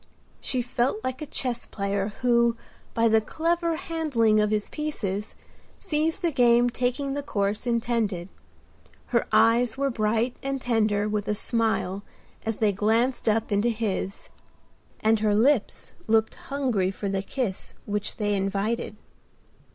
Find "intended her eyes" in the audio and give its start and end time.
7.67-9.77